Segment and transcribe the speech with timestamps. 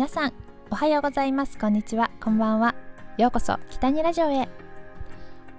[0.00, 0.32] 皆さん
[0.70, 1.58] おはようございます。
[1.58, 2.10] こんにちは。
[2.22, 2.74] こんばんは。
[3.18, 4.48] ようこそ北にラジオへ。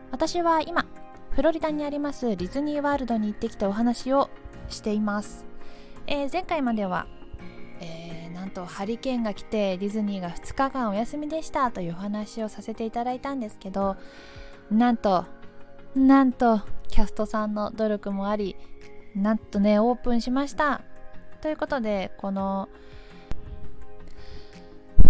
[0.10, 0.88] 私は今
[1.30, 4.32] フロリダにありますディズニーワールドに行ってきたお話を
[4.68, 5.46] しています、
[6.08, 7.06] えー、前回までは、
[7.82, 13.96] えー、なんとハリケーンが来てディズニーが2日間お休みでしたというお話をさせていただいたんですけど
[14.72, 15.28] なんと
[15.96, 18.56] なんとキャストさんの努力もあり
[19.14, 20.82] なんとねオープンしました。
[21.42, 22.70] ということでこの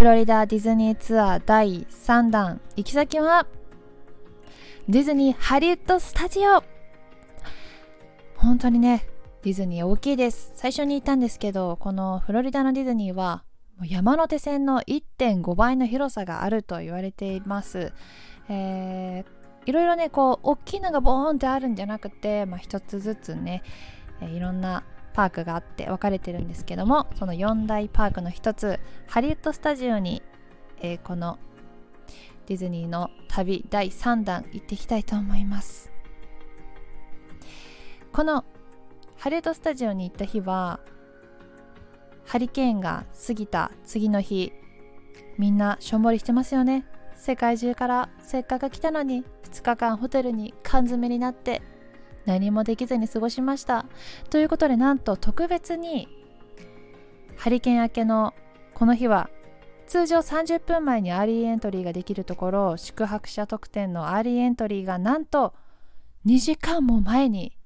[0.01, 3.45] フロリダディズニーツアー第3弾行き先は
[4.89, 6.63] ディズニーハリウッドスタジオ
[8.35, 9.07] 本当にね
[9.43, 10.53] ディズニー大きいです。
[10.55, 13.43] 最初に言ったんですけどこのフロリダのディズニーは
[13.83, 17.93] 山手線の1.5倍の広さがあると言われています、
[18.49, 23.61] えー、いろいろねこう大きいのがボーンってあるんじゃなくて、まあ、一つずつね、
[24.19, 24.83] いろんな
[25.13, 30.21] パークがあって分かれてるんですけどもその4大パークの一つハリウッドスタジオに、
[30.81, 31.39] えー、この
[32.47, 35.91] ディズニーの旅第3弾行っていきたいと思います。
[38.11, 38.43] この
[39.17, 40.81] ハリウッドスタジオに行った日は
[42.25, 44.51] ハリケーンが過ぎた次の日
[45.37, 46.85] みんなしょんぼりしてますよね。
[47.15, 51.61] 世界中からせっかく来たのに2日間ホテルに缶詰になって
[52.25, 53.85] 何もできずに過ごしました。
[54.29, 56.07] ということでなんと特別に
[57.37, 58.33] ハリケーン明けの
[58.73, 59.29] この日は
[59.87, 65.53] 通常30分前に early entry ができるところ宿泊者特典の early entry がなんと
[66.25, 67.57] 2時間も前に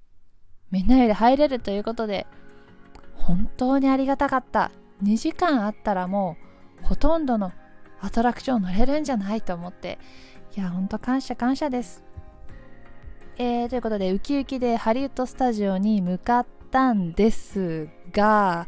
[0.71, 2.25] みんなより入れるということで
[3.13, 4.71] 本当にありがたかった。
[5.03, 6.37] 2時間あったらも
[6.81, 7.51] うほとんどの
[7.99, 9.99] アトラクション乗れるんじゃないと思って
[10.55, 12.04] いやほんと感謝感謝です。
[13.37, 18.67] えー、ということでウキウキでハリウッドスタジオに向かったんですが、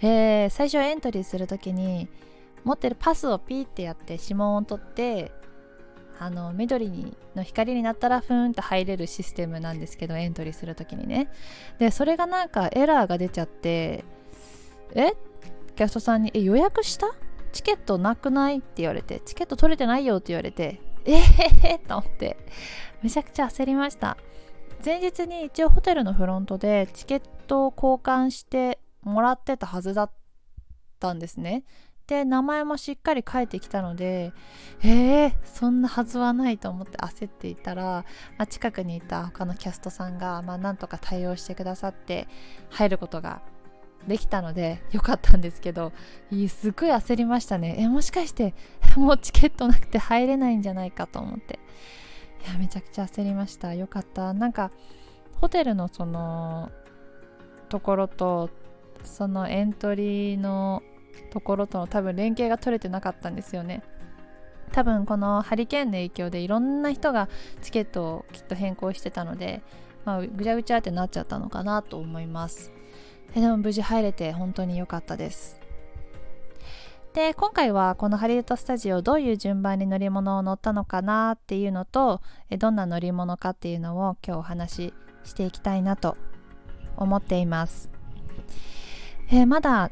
[0.00, 2.08] えー、最初エントリーする時に
[2.62, 5.32] 持ってるパスをピーってやって指紋を取って
[6.20, 11.28] あの緑の光になったらふーんと入れるシステムなんですけどエントリーする時にね。
[11.80, 14.04] でそれがなんかエラーが出ちゃって
[14.94, 15.14] え？
[15.74, 17.12] キャストさんに「え予約した？
[17.52, 22.36] チケットなくない?」って言われて「チケット取れてないよ」って言われてええー、と思って。
[23.02, 24.16] めちゃくちゃ焦りました。
[24.84, 30.10] 前日に一応ホテルのフロントでチケットを交換してもらってたはずだっ
[31.00, 31.64] たんですね。
[32.06, 34.32] で名前もしっかり書いてきたので
[34.82, 38.04] えー、そんなはずはないと思って焦っていたら、
[38.36, 42.28] まあ、近くにいた他のキャストさんが、まあ、なんとか対応してくださって
[42.68, 43.40] 入ることが
[44.06, 45.92] できたのでよかったんですけど
[46.48, 47.76] すっごい焦りましたね。
[47.78, 48.54] えもしかして
[48.96, 51.58] もうチケットなくて入れないんじゃないかと思って。
[52.46, 53.74] いやめちゃくちゃ焦りました。
[53.74, 54.34] よかった。
[54.34, 54.70] なんか
[55.40, 56.70] ホテルのその
[57.68, 58.50] ところと
[59.02, 60.82] そのエントリーの
[61.30, 63.82] ところとの多分連携が取れてなかったんですよね。
[64.72, 67.28] 多分このハリケーンの影響でいろんな人が
[67.62, 69.62] チケットをきっと変更してたので、
[70.04, 72.73] まあ、ぐちゃぐちゃってなっちゃったのかなと思います。
[73.34, 75.60] でも無事入れて本当に良かったです。
[77.14, 82.20] で今回はこのハリウッドスタジオどういう順番に乗り物を乗ったのかなっていうのと
[82.58, 86.16] どんな乗り物かっていうのを今日お話ししていきたいなと
[86.96, 87.88] 思っています、
[89.30, 89.90] え、まだ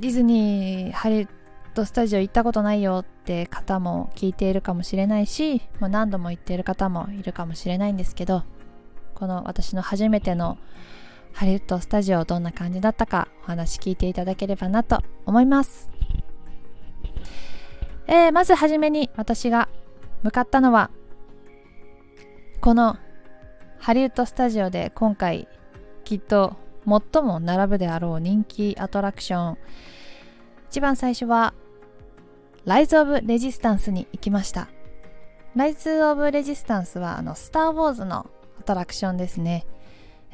[0.00, 1.28] ディズニーハリウッ
[1.74, 8.42] ドスタジオ行ったことないよって方も聞いているかもしれないしもう何度も行っている方もいるかもしれないんですけど
[9.14, 10.58] この私の初めての
[11.34, 15.90] ハリウッドスタジオどんな感じだったかお話聞いていただければなと思います。
[18.06, 19.68] えー、まずはじめに私が
[20.22, 20.90] 向かったのは
[22.60, 22.96] この
[23.78, 25.48] ハリウッドスタジオで今回
[26.04, 26.56] きっと
[26.86, 29.58] 最も並ぶであろう人気アトラクション。
[30.70, 31.52] 一番最初は
[32.64, 34.68] ライズ・オブ・レジスタンスに行きました。
[35.56, 38.30] ライズ・オブ・レジスタンスはあのスター・ウォーズの
[38.60, 39.66] アトラクションですね。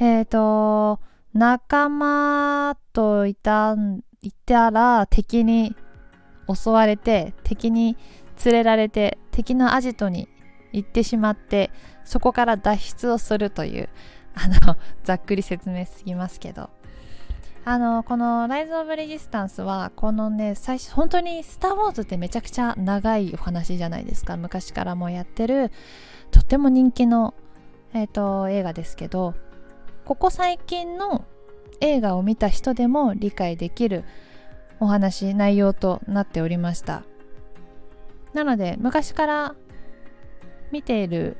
[0.01, 0.99] えっ、ー、と、
[1.35, 3.77] 仲間といた、
[4.23, 5.77] いたら敵に
[6.53, 7.99] 襲われて、敵に
[8.43, 10.29] 連れられて、敵のアジトに
[10.73, 11.71] 行ってしまって、
[12.05, 13.91] そこから脱出をするという、
[14.35, 16.71] あの、 ざっくり説明すぎますけど。
[17.67, 24.39] あの、このライズ・オブ・レジスタンスは、このね、最初、本当にスター・ウォーズってめちゃくちゃ長いお話じゃないですか。
[24.39, 25.71] 昔からもやってる、
[26.31, 27.35] とても人気の、
[27.93, 29.35] えっ、ー、と、映画ですけど、
[30.11, 31.25] ここ最近の
[31.81, 34.03] 映画を見た人でも理解できる
[34.81, 37.05] お話内容となっておりました。
[38.33, 39.55] なので昔から
[40.73, 41.37] 見ている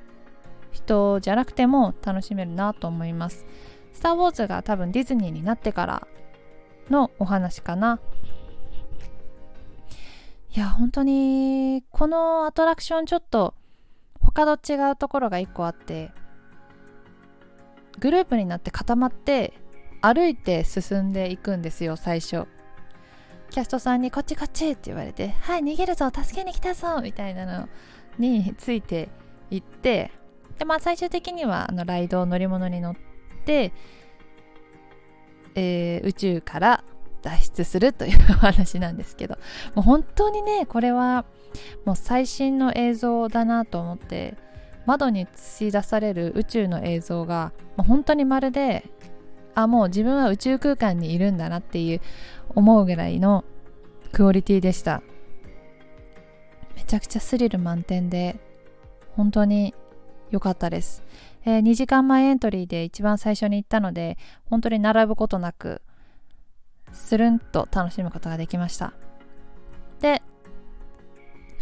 [0.71, 3.45] 人じゃなくても楽しめるなと思います。
[3.93, 6.07] スター・ウォーズが多分ディズニーになってから
[6.91, 7.99] のお話かな。
[10.55, 13.53] いや本当にこのアトラクションちょっと
[14.21, 16.13] 他と違うところが1個あって
[18.01, 19.55] グループになって固まって
[20.01, 22.47] 歩いて進んでいくんですよ最初。
[23.51, 27.69] キャストさんに「こっちこっち」って言われて「はい逃げるぞ助けに来たぞ」みたいなの
[28.19, 29.09] について
[29.51, 30.13] いって
[30.59, 32.97] でまあ最終的にはあのライド乗り物に乗っ
[33.45, 33.73] て、
[35.57, 36.85] えー、宇宙から
[37.23, 39.37] 脱出するというお話なんですけど
[39.75, 41.25] もう本当にねこれは
[41.85, 44.37] もう最新の映像だなと思って
[44.87, 48.85] 窓に映し出される宇宙の映像が本当にまるで
[49.55, 52.01] あもう自分は宇宙空間にいるんだなっていう
[52.51, 53.45] 思うぐらいの
[54.13, 55.03] クオリティでした。
[56.77, 58.41] めちゃくちゃスリル満点で
[59.17, 59.75] 本当に
[60.31, 61.03] 良かったです、
[61.45, 64.17] えー、2時間前エントリーで一番最初に行ったので
[64.47, 65.83] 本当に並ぶことなく
[66.93, 68.93] スルンと楽しむことができました。
[70.01, 70.23] で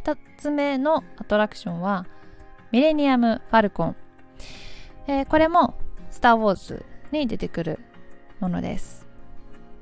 [0.04, 2.06] 2つ目のアトラクションは
[2.70, 3.96] ミレニアム・ファルコン、
[5.06, 5.74] えー、これも
[6.10, 7.78] スター・ウォーズに出てくる
[8.40, 9.06] ものです。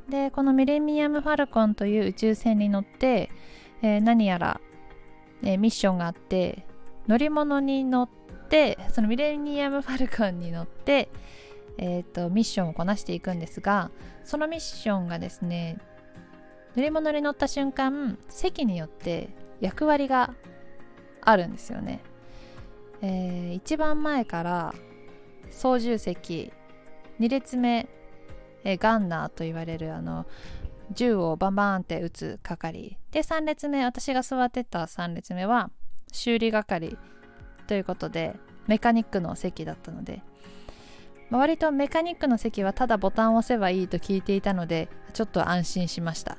[0.09, 3.31] でこのミレニアム・ファルコンという宇宙船に乗って、
[3.83, 4.61] えー、何やら、
[5.43, 6.65] えー、ミッションがあって
[7.09, 8.09] 乗り物に乗っ
[8.49, 11.09] てそのミレニアム・ファルコンに乗って、
[11.79, 13.91] えーと、ミッションをこなしていくんですが
[14.25, 15.79] そのミッションがですね
[16.77, 19.31] 乗り物に乗った瞬間席によって
[19.61, 20.35] 役割が
[21.23, 22.01] あるんですよね、
[23.03, 24.75] えー、一番前から
[25.51, 26.53] 操縦席
[27.21, 27.89] 2列目、
[28.65, 30.27] えー、ガンナーと言われるあの
[30.93, 32.99] 銃をバンバンって撃つ係。
[33.11, 35.71] で3列目私が座ってた3列目は
[36.13, 36.97] 修理係
[37.67, 40.23] ということでメカニックの席だったので。
[41.31, 46.39] 割とメカニックの席はただボタンを押せばいいと聞いていたのでちょっと安心しました。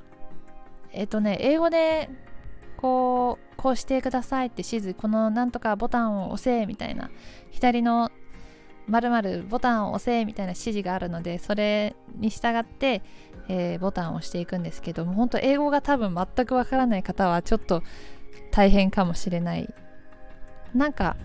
[0.93, 2.09] えっ、とね英語で
[2.77, 7.09] こうこうしてくださいって指示このなんとかボタンを押せみたいな
[7.51, 8.11] 左の
[8.87, 13.01] 〇〇ボタンを押せみたいな指示があるのでそれに従って、
[13.49, 17.83] えー、ボタンを押していくんですけども本当英語が多分全くわからない方はちょっと
[18.51, 19.73] 大変かもしれない。
[20.73, 21.17] なんか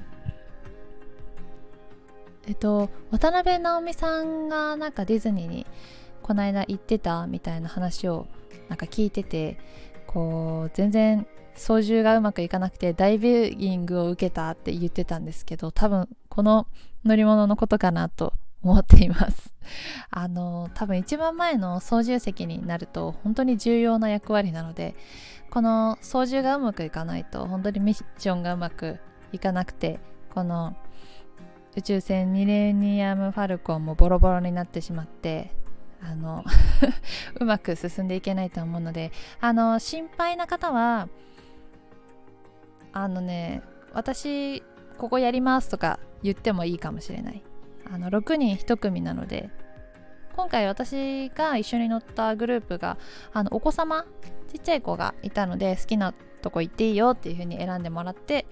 [2.47, 5.67] えっと渡辺直美さんがなんかディズニーに
[6.23, 8.27] この間行ってたみたいな話を
[8.69, 9.59] なんか聞いてて
[10.07, 16.67] こう全然操縦がうまくいかなくてダイビングを受けたって言ってたんですけど多分この
[17.05, 18.33] 乗り物のことかなと
[18.63, 19.53] 思っています。
[20.11, 24.95] あの多分一番前の操縦席になると本当に重要な役割なので
[25.51, 28.99] この操縦がうまくいかないと本当にミッションがうまく
[29.33, 30.01] いかなくて
[30.35, 30.77] この
[31.77, 35.53] 宇宙船ミレニアム・ファルコンもボロボロになってしまって
[36.03, 36.45] あの
[37.41, 41.09] うまく進んでいけないと思うのであの心配な方は
[42.93, 43.63] あのね
[43.93, 44.63] 私
[44.99, 47.43] ここやりますとか言ってもいいかもしれない。
[47.91, 49.51] あの6人1組なので
[50.35, 52.97] 今回私が一緒に乗ったグループが
[53.33, 54.07] あのお子様
[54.49, 58.47] ちっちゃい子がいたので好きなとこ行っていいよっていう風に選んでもらって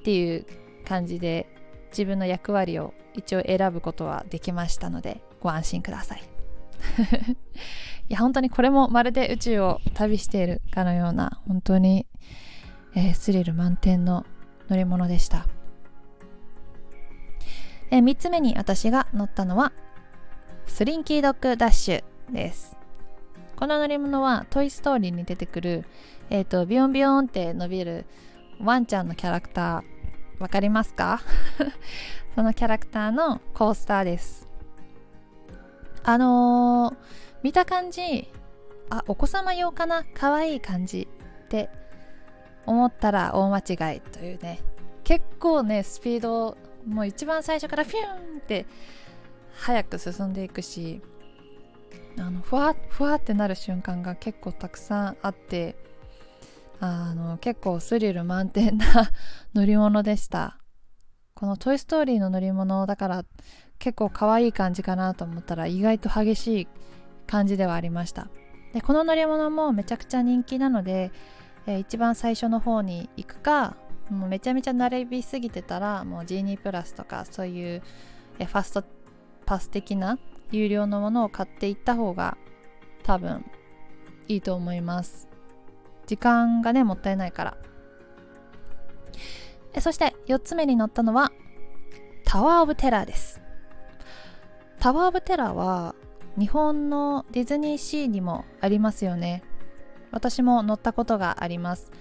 [0.00, 0.46] っていう
[0.86, 1.48] 感じで
[1.90, 6.22] 自分の役割を一応選ぶことはできましたのでご安心ください。
[8.08, 12.06] いや本当にこれもまるで宇宙を旅しているかのような本当に、
[12.96, 14.26] えー、スリル満点の
[14.68, 15.46] 乗り物でした、
[17.90, 19.72] えー、3つ目に私が乗ったのは
[20.66, 22.76] スリンキードッグダッシュです。
[23.54, 25.84] この乗り物はトイ・ストーリーに出てくる、
[26.28, 28.04] えーと、ビヨンビヨンって伸びる
[28.60, 29.82] ワンちゃんのキャラクター。
[30.38, 31.20] わかりますか？
[32.34, 34.46] そのキャラクターのコースターです。
[36.02, 36.96] あのー、
[37.42, 38.30] 見た感じ
[38.90, 40.04] あお子様用かな？
[40.14, 41.08] 可愛い感じ
[41.44, 41.70] って
[42.66, 44.60] 思ったら大間違いというね。
[45.04, 46.56] 結構ねスピード
[46.86, 48.66] もう一番最初からフィューンって
[49.54, 51.00] 早く進んでいくし
[52.18, 55.76] あのふわふわってなる瞬間が結構たくさんあって
[56.80, 59.10] あの結構スリル満点な
[59.54, 60.58] 乗り物でした。
[61.34, 63.24] この「トイ・ストーリー」の乗り物だから
[63.78, 66.68] 結構可愛い感じかなと思ったら意外と激しい
[67.26, 68.28] 感じではありました。
[68.72, 71.12] でこの乗り物もめちゃくちゃ人気なので、
[71.66, 73.76] えー、一番最初の方に行くか
[74.10, 77.82] もうめちゃめちゃ慣れびすぎてたらもうジーニープラスとかそういう、
[78.38, 78.84] えファスト
[79.44, 80.18] パス的な
[80.52, 82.36] 有料のものを買っていった方が
[83.02, 83.44] 多分
[84.28, 85.28] いいと思います。
[86.06, 87.56] 時間がねもったいないから。
[89.74, 91.32] えそして4つ目に乗ったのは
[92.24, 93.40] タワー・オブ・テラーです。
[94.78, 95.94] タワー・オブ・テラーは
[96.38, 99.42] 日本のディズニーシーにもありますよね。
[100.10, 101.92] 私も乗ったことがあります。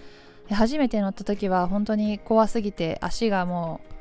[0.49, 3.95] 初めて乗った時は本当に怖すぎて足がもう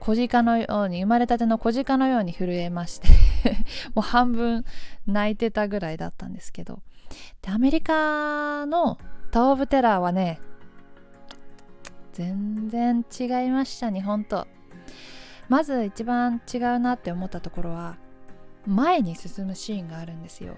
[0.00, 3.08] 小鹿のように生まれたての小鹿のように震えまして
[3.94, 4.64] もう半分
[5.06, 6.82] 泣いてたぐらいだったんですけど。
[7.40, 8.98] でアメリカの
[9.30, 10.40] タオブテラーはね
[12.12, 14.46] 全然違いました日本と。
[15.48, 17.96] まず一番違うなって思ったところは
[18.66, 20.56] 前に進むシーンがあるんですよ。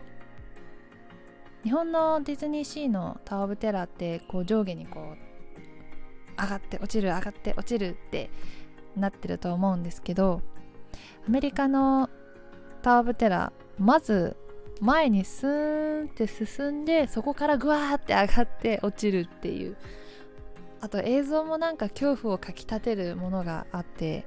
[1.65, 8.31] 日本のディズニーシーのタワー・オブ・テラーってこう上下にこう上がって落ちる上がって落ちるって
[8.97, 10.41] なってると思うんですけど
[11.27, 12.09] アメリカの
[12.83, 14.37] タワー・オブ・テラーまず
[14.81, 19.77] 前にスーンって進んでそこからグワーって上がって落ちるっていう。
[20.81, 24.25] あと映像もなんか恐怖をかきたてるものがあって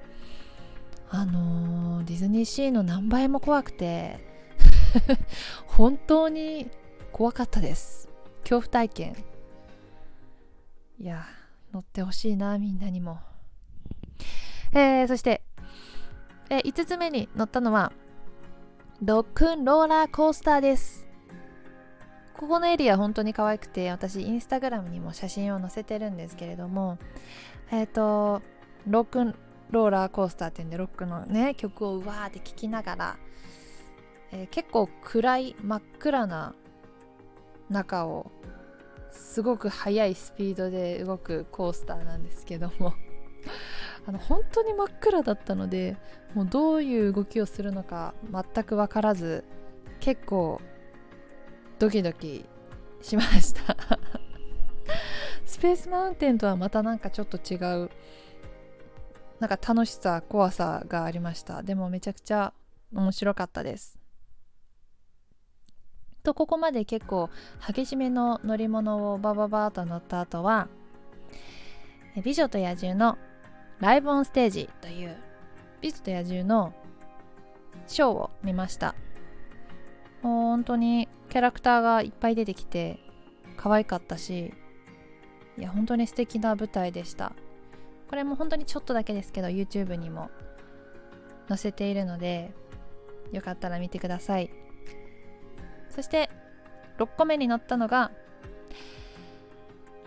[1.09, 4.19] あのー、ディズニーシーの何倍も怖くて
[5.67, 6.69] 本当に
[7.11, 8.09] 怖かったです。
[8.43, 9.15] 恐怖体験。
[10.99, 11.25] いや
[11.73, 13.19] 乗ってほしいなみんなにも。
[14.73, 15.41] えー、そして、
[16.49, 17.91] えー、5つ目に乗ったのは
[19.03, 21.07] ロックンローラーコースターです。
[22.41, 26.97] ここのエリア本当に可愛くて私インスタグラムにも写真を載せてるんですけれども
[27.69, 28.41] えっ、ー、と
[28.87, 29.35] ロックン
[29.69, 33.17] ローラーコースターっていうんでロックのね曲をうわーって聴きながら、
[34.31, 36.55] えー、結構暗い真っ暗な
[37.71, 38.31] 中を
[39.09, 42.93] すごく速いスピードで動くコースターなんですけども
[44.05, 45.97] あの本当に真っ暗だったので
[46.33, 49.43] もうどういう動きをするのか全く分からず
[49.99, 50.61] 結構
[51.79, 52.45] ドキドキ
[53.01, 53.75] しました。
[55.45, 57.89] スペースマウンテンとはまたなんかちょっと違う
[59.39, 61.63] なんか楽しさ怖さがありました。
[61.63, 62.53] でもめちゃくちゃ
[62.93, 64.00] 面白かったです。
[66.23, 67.29] とここまで結構
[67.65, 70.67] 激しめの乗り物をバババーと乗った後は
[72.23, 73.17] 「美女と野獣」の
[73.79, 75.17] ライブオンステージという
[75.81, 76.73] 美女と野獣の
[77.87, 78.95] ショーを見ました。
[80.21, 82.99] 本当にキャラクターがいっぱい出てきて
[83.57, 84.53] 可愛かったし
[85.57, 87.33] いや本当に素敵な舞台でした。
[88.07, 90.29] これも本当にちょっとだけですけど YouTube にも
[91.47, 92.53] 載せているので
[93.31, 94.51] よかったら見てください。
[95.91, 96.29] そして
[96.97, 98.11] 6個目に乗ったのが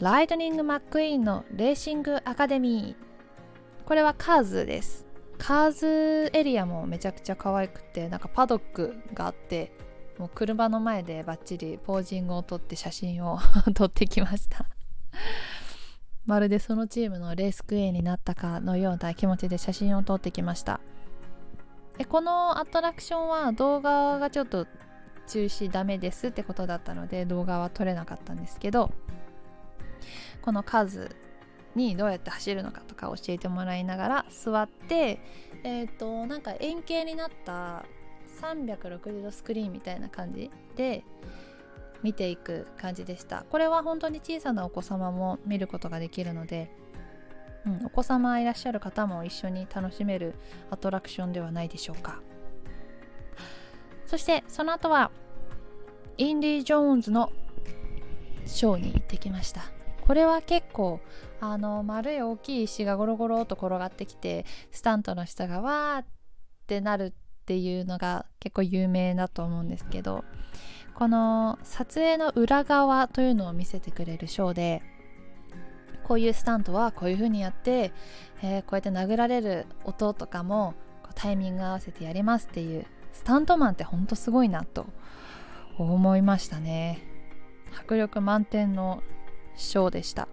[0.00, 3.84] ライトニング・マック・イーンのレーシング・アカデミー。
[3.86, 5.06] これはカーズです。
[5.38, 9.72] カーズエリアもめちゃくちゃ可愛くてなんかパドックがあって
[10.18, 13.38] もう車の前でバッチリポージングを撮って写真を
[13.74, 14.66] 撮ってきました。
[16.26, 20.80] まるでそのチームのレースクエーになったかのような気持ちで写真を撮ってきました。
[21.98, 24.66] でこのアトラクションは動画がちょっと
[25.26, 28.92] 中止ダメですってことだったので動画は撮れなかったんですけど
[30.42, 31.14] この数
[31.74, 35.20] にどうやって走るのかとか教えてもらいながら座って
[35.64, 37.84] えっ、ー、となんか円形になった
[38.40, 41.04] 360度スクリーンみたいな感じで
[42.02, 43.44] 見ていく感じでした。
[43.48, 46.70] これは本当に小さなお子様も見ることができるので、
[47.64, 50.34] うん、お子様いらっしゃる方も一緒に楽しめる
[50.70, 52.20] アトラクションではないでしょうか。
[54.06, 55.10] そしてその後は
[56.16, 57.32] インディ・ジョーンズの
[58.46, 59.62] ショーに行ってきました。
[60.06, 61.00] これは結構
[61.40, 66.06] あの丸い大きい石がゴロゴロと転がってきてスタントの下がわーっ
[66.66, 70.24] てなるっていうのが結構有名だと思うんですけど
[70.94, 74.82] この撮影の裏側というのを見せてくれるショーで
[76.04, 77.92] こういうスタントはこういう風にやって、
[78.42, 80.74] えー、こうやって殴られる音とかも
[81.14, 84.84] タイミング合わせてやりますっていうスタントマンってほんとすごいなと
[85.78, 87.02] 思いましたね。
[87.74, 89.02] 迫力満点の
[89.56, 90.28] ショーでした、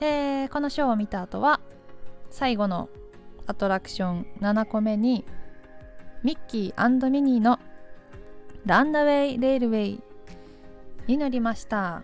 [0.00, 1.60] えー、このショーを見た後は
[2.30, 2.88] 最後の
[3.46, 5.24] アトラクション7個目に
[6.22, 7.58] ミッキーミニーの
[8.64, 10.00] ランナウェイレールウェイ
[11.06, 12.02] に乗りました。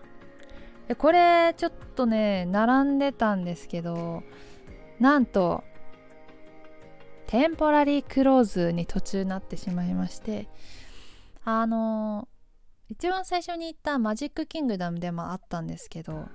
[0.97, 4.23] これちょっとね並んでたんですけど
[4.99, 5.63] なんと
[7.31, 10.49] テンポラリークローズに途中なってしまいまして
[11.45, 12.27] あの
[12.89, 16.25] 一番最初に行ったマジックキングダムでもあったんですけど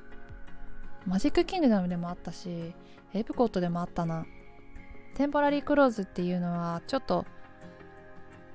[1.05, 2.73] マジックキングダムでもあったし
[3.13, 4.25] エプコットでもあったな。
[5.17, 7.27] テンポラリークローズっていうのはちょっと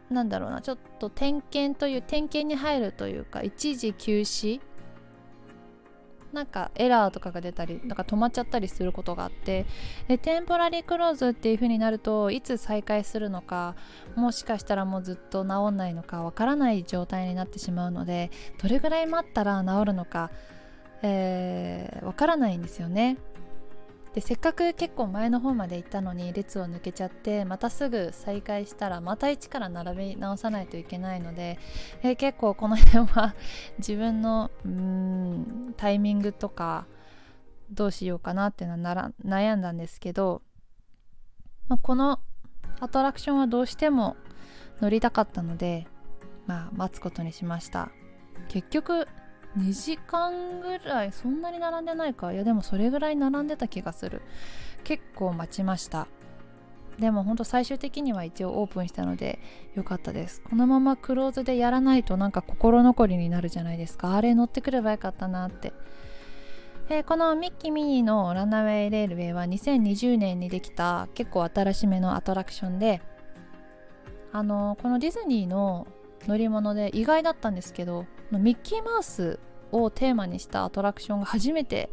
[0.10, 4.62] なんだろうなちょっと点検という点検に入るというか一時休止
[6.33, 9.65] なんかエラーとかが出たりなんか止まっちゃったりすることがあって
[10.07, 13.75] でテンポラリークローズっていう風になるといつ再開するのか
[14.15, 20.31] もしかしたらもうずっと治んないのかわからない状態になってしまうのでどれぐらい待ったら治るのかわ、
[21.03, 23.17] えー、からないんですよね。
[24.13, 31.60] でせっかく結構前の方まで行ったのに列を抜けちゃってまたすぐ再開したらまた一から並べ直さないといけないので、
[32.03, 33.36] え結構この辺は
[33.80, 36.86] 自分のうんタイミングとか
[37.72, 40.41] どうしようかなっていうのは悩んだんですけど、
[41.70, 42.20] まあ、この
[42.82, 44.18] アトラクションはどうしても
[44.82, 45.88] 乗りたかったので、
[46.48, 47.91] まあ、待つことにしました。
[48.50, 49.08] 結局
[49.58, 52.31] 2時間ぐらいそんなに並んでないか。
[52.31, 54.22] いやでもそれぐらい並んでた気がする。
[54.84, 56.08] 結構待ちました。
[57.00, 59.39] でもほんと最終的には一応オープンしたので
[59.75, 60.41] 良かったです。
[60.41, 64.15] このままクローズでやらないとなんか心残りになるじゃないですか。
[64.15, 65.74] あれ乗ってくればよかったなって。
[66.89, 73.01] え、このミッキーミニーのランナウェイレールウェイは2020年にできた結構新しめのアトラクションで
[74.34, 75.88] あの、このディズニーの
[76.27, 78.05] 乗り物で意外だったんですけど
[78.39, 79.39] ミッキーマウス
[79.71, 81.89] をテーマにしたアトラクションが初めて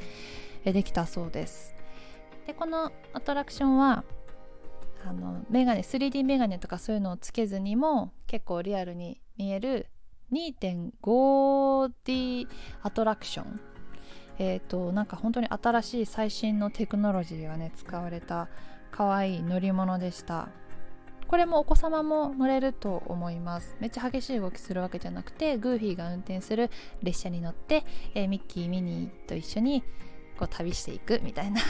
[0.64, 1.74] できたそうです。
[2.46, 4.04] でこのアトラクションは
[5.06, 9.86] あのメガネ 3D メガネとかそういうのをつけずにも結構リアルに見える
[10.32, 12.48] 2.5D
[12.82, 13.60] アトラクション。
[14.38, 18.48] えっ、ー、となんか本当に新しい最新のテクノロジーがね使われた
[18.90, 20.48] 可愛い乗り物でした。
[21.28, 23.76] これもお子様も乗れると思います。
[23.80, 26.70] めっちゃ激しい動きするわけじゃなくてグーフィーが運転する
[27.02, 29.82] 列車に乗って、えー、ミッキーミニーと一緒に
[30.38, 31.60] こう旅していくみたいな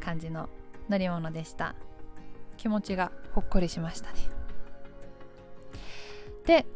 [0.00, 0.50] 感じの
[0.90, 1.74] 乗り物でした。
[2.58, 4.18] 気持ちがほっこりしましたね。
[6.44, 6.66] で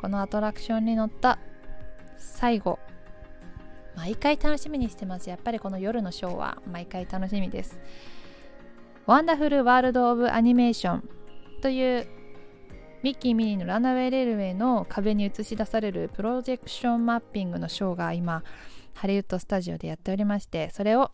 [0.00, 1.38] このアトラクションに乗った
[2.16, 2.78] 最後
[3.94, 5.28] 毎回楽しみにしてます。
[5.28, 7.78] やっぱりこの夜のショーは毎回楽しみです。
[9.06, 11.08] Wonderful World of Animation
[11.64, 12.06] という
[13.02, 18.42] ミッキー・ミニーのランナウェイ・レールウェイの壁に映し出されるプロジェクションマッピングのショーが今
[18.92, 21.12] ハリウッドスタジオでやっておりましてそれを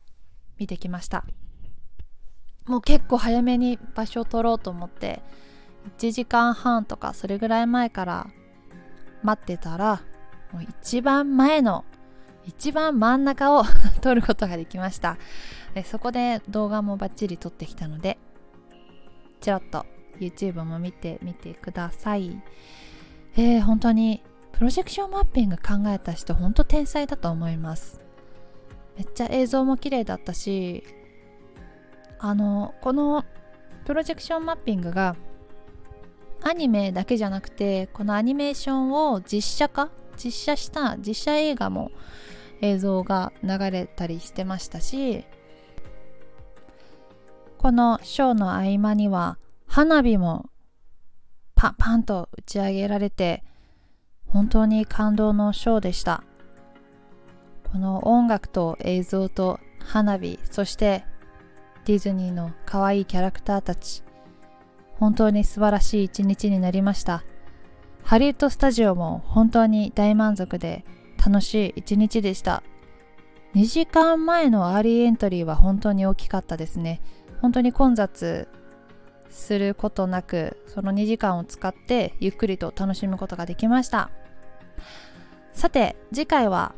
[0.59, 1.25] 見てきました。
[2.67, 5.23] もう結構早めに場所を取ろうと思って
[6.01, 8.27] 1時間半とかそれぐらい前から
[9.23, 10.03] 待ってたら
[10.53, 11.85] もう一番前の
[12.45, 13.63] 一番真ん中を
[14.03, 15.17] 撮ることができました。
[15.75, 18.19] でそこで動画もバッチリ撮ってきたので
[19.41, 19.87] ちょっと
[20.21, 22.41] YouTube も見てみてください。
[23.37, 28.01] えー、本当にプロジェクションマッピング考えた人本当天才だと思います。
[28.97, 30.85] めっちゃ映像も綺麗だったし
[32.19, 33.25] あのこの
[33.87, 35.17] プロジェクションマッピングが
[36.43, 39.91] アニメだけじゃなくてこのアニメーションを実写化
[40.23, 41.91] 実写した実写映画も
[42.61, 45.25] 映像が流れたりしてましたし
[47.57, 49.39] このショーの合間には
[49.73, 50.51] 花火も
[51.55, 53.45] パンパンと打ち上げられて
[54.27, 56.25] 本当に感動のショーでした。
[57.71, 61.05] この音楽と映像と花火そして
[61.85, 64.03] ディズニーの可愛いキャラクターたち
[64.99, 67.23] 本当に素晴らしい一日になりました。
[68.03, 70.85] ハリウッドスタジオも本当に大満足で
[71.25, 72.65] 楽しい一日でした。
[73.55, 77.01] 2時間前の early entry は本当に大きかったですね。
[77.41, 78.49] 本当に混雑
[79.31, 84.11] することなくその2時間を使ってゆっくりと楽しむことができました。
[85.53, 86.75] さて次回は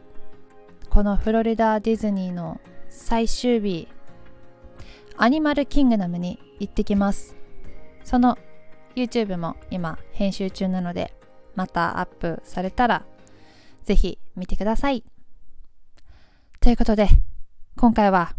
[0.91, 3.89] このフロリダディズニーの最終日
[5.17, 7.37] アニマルキングダムに行ってきます。
[8.05, 8.39] その
[8.95, 11.15] YouTube も今編集中なので
[11.55, 13.05] またアップされたら
[13.85, 15.05] ぜひ見てください。
[16.61, 17.09] ということで
[17.77, 18.35] 今回は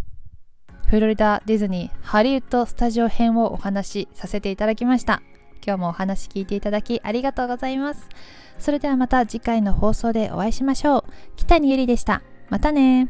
[0.93, 5.23] フロリダディズニーハリウッドスタジオ編をお話しさせていただきました。
[5.65, 8.08] 今日もお話聞いていただきありがとうございます。
[8.60, 11.03] それではまた次回の放送でお会いしましょう。
[11.36, 12.21] 北にゆりでした。
[12.51, 13.10] またね